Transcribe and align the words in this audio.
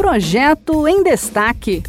Projeto 0.00 0.88
em 0.88 1.02
Destaque. 1.02 1.82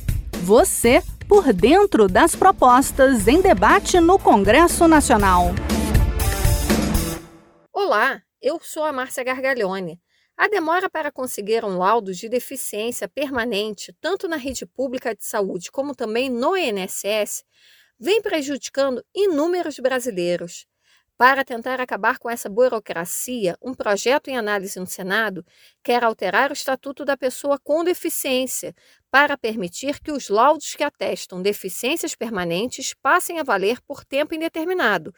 Você 0.44 1.02
por 1.30 1.54
dentro 1.54 2.10
das 2.10 2.36
propostas 2.36 3.26
em 3.26 3.42
debate 3.42 4.02
no 4.02 4.20
Congresso 4.20 4.86
Nacional. 4.86 5.46
Olá, 7.72 8.22
eu 8.42 8.60
sou 8.62 8.84
a 8.84 8.92
Márcia 8.92 9.24
Gargalhone. 9.24 9.98
A 10.36 10.50
demora 10.50 10.90
para 10.90 11.10
conseguir 11.10 11.64
um 11.64 11.78
laudo 11.78 12.14
de 12.14 12.28
deficiência 12.28 13.08
permanente, 13.08 13.96
tanto 14.02 14.28
na 14.28 14.36
rede 14.36 14.66
pública 14.66 15.16
de 15.16 15.24
saúde 15.24 15.72
como 15.72 15.96
também 15.96 16.30
no 16.30 16.58
INSS, 16.58 17.46
vem 17.98 18.22
prejudicando 18.22 19.02
inúmeros 19.16 19.80
brasileiros. 19.80 20.68
Para 21.22 21.46
tentar 21.46 21.80
acabar 21.80 22.18
com 22.18 22.28
essa 22.28 22.50
burocracia, 22.50 23.56
um 23.62 23.76
projeto 23.76 24.30
em 24.30 24.38
análise 24.38 24.80
no 24.80 24.88
Senado 24.88 25.46
quer 25.84 26.04
alterar 26.04 26.50
o 26.50 26.54
Estatuto 26.54 27.06
da 27.06 27.16
Pessoa 27.16 27.60
com 27.60 27.84
Deficiência 27.84 28.74
para 29.12 29.38
permitir 29.38 30.00
que 30.00 30.12
os 30.12 30.30
laudos 30.30 30.74
que 30.74 30.84
atestam 30.84 31.40
deficiências 31.40 32.16
permanentes 32.16 32.96
passem 32.96 33.40
a 33.40 33.44
valer 33.44 33.80
por 33.82 34.04
tempo 34.04 34.34
indeterminado, 34.34 35.14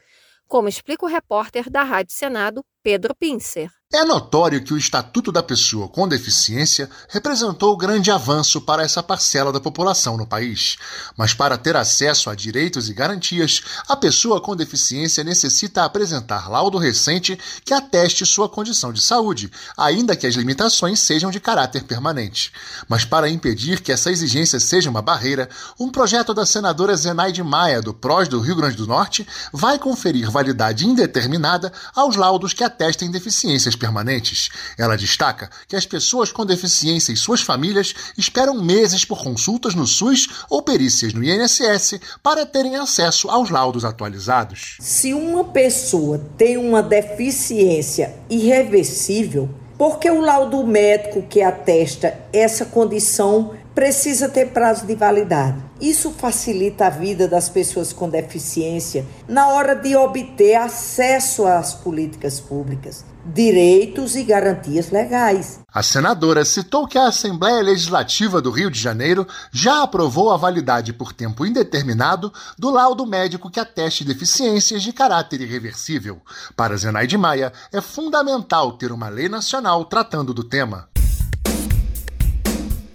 como 0.45 0.67
explica 0.67 1.05
o 1.05 1.07
repórter 1.09 1.69
da 1.69 1.83
Rádio 1.83 2.13
Senado, 2.13 2.65
Pedro 2.83 3.15
Pincer. 3.15 3.71
É 3.95 4.03
notório 4.03 4.63
que 4.63 4.73
o 4.73 4.77
Estatuto 4.77 5.31
da 5.31 5.43
Pessoa 5.43 5.87
com 5.87 6.07
Deficiência 6.07 6.89
representou 7.09 7.77
grande 7.77 8.09
avanço 8.09 8.59
para 8.59 8.81
essa 8.81 9.03
parcela 9.03 9.53
da 9.53 9.59
população 9.59 10.17
no 10.17 10.25
país. 10.25 10.77
Mas 11.15 11.35
para 11.35 11.59
ter 11.59 11.75
acesso 11.75 12.27
a 12.27 12.33
direitos 12.33 12.89
e 12.89 12.93
garantias, 12.93 13.61
a 13.87 13.95
pessoa 13.95 14.41
com 14.41 14.55
deficiência 14.55 15.23
necessita 15.23 15.83
apresentar 15.83 16.49
laudo 16.49 16.79
recente 16.79 17.37
que 17.63 17.71
ateste 17.71 18.25
sua 18.25 18.49
condição 18.49 18.91
de 18.91 18.99
saúde, 18.99 19.51
ainda 19.77 20.15
que 20.15 20.25
as 20.25 20.33
limitações 20.33 20.99
sejam 20.99 21.29
de 21.29 21.39
caráter 21.39 21.83
permanente. 21.83 22.51
Mas 22.89 23.05
para 23.05 23.29
impedir 23.29 23.79
que 23.79 23.91
essa 23.91 24.09
exigência 24.09 24.59
seja 24.59 24.89
uma 24.89 25.03
barreira, 25.03 25.47
um 25.79 25.91
projeto 25.91 26.33
da 26.33 26.47
senadora 26.47 26.95
Zenaide 26.95 27.43
Maia, 27.43 27.79
do 27.79 27.93
PROS 27.93 28.27
do 28.27 28.39
Rio 28.39 28.55
Grande 28.55 28.77
do 28.77 28.87
Norte, 28.87 29.27
vai 29.51 29.77
conferir 29.77 30.31
validade 30.31 30.87
indeterminada 30.87 31.71
aos 31.93 32.15
laudos 32.15 32.53
que 32.53 32.63
atestem 32.63 32.72
deficiências 33.11 33.75
permanentes. 33.75 34.49
Ela 34.77 34.95
destaca 34.95 35.49
que 35.67 35.75
as 35.75 35.85
pessoas 35.85 36.31
com 36.31 36.45
deficiência 36.45 37.11
e 37.11 37.17
suas 37.17 37.41
famílias 37.41 37.93
esperam 38.17 38.61
meses 38.61 39.05
por 39.05 39.23
consultas 39.23 39.75
no 39.75 39.87
SUS 39.87 40.27
ou 40.49 40.61
perícias 40.61 41.13
no 41.13 41.23
INSS 41.23 41.99
para 42.21 42.45
terem 42.45 42.75
acesso 42.75 43.29
aos 43.29 43.49
laudos 43.49 43.85
atualizados. 43.85 44.77
Se 44.79 45.13
uma 45.13 45.45
pessoa 45.45 46.19
tem 46.37 46.57
uma 46.57 46.81
deficiência 46.81 48.15
irreversível, 48.29 49.49
porque 49.77 50.09
o 50.09 50.21
laudo 50.21 50.65
médico 50.65 51.23
que 51.23 51.41
atesta 51.41 52.17
essa 52.31 52.65
condição 52.65 53.53
precisa 53.73 54.29
ter 54.29 54.51
prazo 54.51 54.85
de 54.85 54.95
validade. 54.95 55.57
Isso 55.81 56.11
facilita 56.11 56.87
a 56.87 56.89
vida 56.89 57.27
das 57.27 57.49
pessoas 57.49 57.91
com 57.91 58.09
deficiência 58.09 59.05
na 59.27 59.49
hora 59.49 59.75
de 59.75 59.95
obter 59.95 60.55
acesso 60.55 61.45
às 61.45 61.73
políticas 61.73 62.39
públicas, 62.39 63.03
direitos 63.25 64.15
e 64.15 64.23
garantias 64.23 64.91
legais. 64.91 65.59
A 65.73 65.81
senadora 65.81 66.45
citou 66.45 66.87
que 66.87 66.97
a 66.97 67.07
Assembleia 67.07 67.61
Legislativa 67.61 68.39
do 68.39 68.51
Rio 68.51 68.69
de 68.69 68.79
Janeiro 68.79 69.27
já 69.51 69.81
aprovou 69.83 70.31
a 70.31 70.37
validade 70.37 70.93
por 70.93 71.11
tempo 71.11 71.45
indeterminado 71.45 72.31
do 72.57 72.69
laudo 72.69 73.05
médico 73.05 73.49
que 73.49 73.59
ateste 73.59 74.05
deficiências 74.05 74.83
de 74.83 74.93
caráter 74.93 75.41
irreversível. 75.41 76.21
Para 76.55 76.77
Zenaide 76.77 77.17
Maia, 77.17 77.51
é 77.71 77.81
fundamental 77.81 78.73
ter 78.77 78.91
uma 78.91 79.09
lei 79.09 79.27
nacional 79.27 79.83
tratando 79.85 80.33
do 80.33 80.43
tema. 80.43 80.92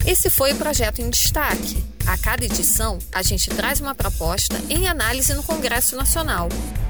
Esse 0.08 0.30
foi 0.30 0.54
o 0.54 0.56
projeto 0.56 1.02
em 1.02 1.10
destaque. 1.10 1.84
A 2.06 2.16
cada 2.16 2.42
edição, 2.42 2.98
a 3.12 3.22
gente 3.22 3.50
traz 3.50 3.78
uma 3.78 3.94
proposta 3.94 4.58
em 4.70 4.88
análise 4.88 5.34
no 5.34 5.42
Congresso 5.42 5.96
Nacional. 5.96 6.48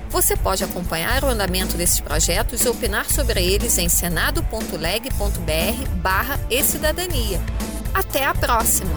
Você 0.09 0.37
pode 0.37 0.62
acompanhar 0.62 1.25
o 1.25 1.27
andamento 1.27 1.77
desses 1.77 1.99
projetos 1.99 2.65
e 2.65 2.69
opinar 2.69 3.11
sobre 3.11 3.45
eles 3.45 3.77
em 3.77 3.89
senado.leg.br 3.89 5.89
barra 5.97 6.39
e 6.49 6.62
cidadania. 6.62 7.41
Até 7.93 8.25
a 8.25 8.33
próxima! 8.33 8.95